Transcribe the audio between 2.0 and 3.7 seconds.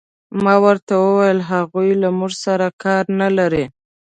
له موږ سره کار نه لري.